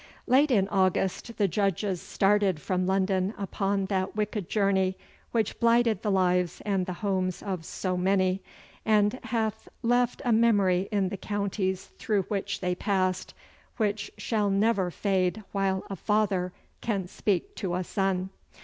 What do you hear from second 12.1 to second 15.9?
which they passed which shall never fade while